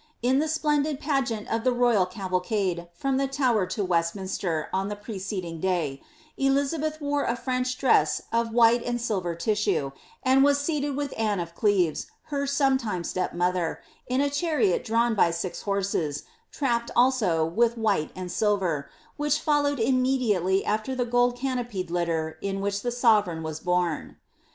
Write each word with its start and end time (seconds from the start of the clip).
Jn 0.23 0.39
the 0.39 0.47
splendid 0.47 0.99
pageant 0.99 1.47
of 1.47 1.63
the 1.63 1.71
royal 1.71 2.07
cavalcade 2.07 2.87
from 2.91 3.17
the 3.17 3.27
Tower 3.27 3.67
to 3.67 3.85
Westminster, 3.85 4.67
on 4.73 4.87
the 4.89 4.95
preceding 4.95 5.59
day, 5.59 6.01
Elizabeth 6.37 6.99
wore 6.99 7.25
a 7.25 7.35
French 7.35 7.77
dress 7.77 8.19
of 8.33 8.51
white 8.51 8.81
and 8.83 8.99
silver 8.99 9.35
tissue, 9.35 9.91
and 10.23 10.43
was 10.43 10.57
seated 10.57 10.97
with 10.97 11.13
Anne 11.19 11.39
of 11.39 11.53
Cleves, 11.53 12.07
her 12.33 12.47
some 12.47 12.79
time 12.79 13.03
stepmother, 13.03 13.79
in 14.07 14.21
a 14.21 14.29
chariot 14.31 14.83
drawn 14.83 15.13
by 15.13 15.29
six 15.29 15.61
horses, 15.61 16.23
trapped 16.51 16.89
also 16.95 17.45
with 17.45 17.77
white 17.77 18.09
and 18.15 18.31
silver, 18.31 18.89
which 19.17 19.39
followed 19.39 19.79
immediately 19.79 20.65
after 20.65 20.95
the 20.95 21.05
gold 21.05 21.39
cano|Med 21.39 21.91
litter 21.91 22.39
in 22.41 22.59
which 22.59 22.81
the 22.81 22.89
sovereign 22.91 23.43
was 23.43 23.59
borne. 23.59 24.17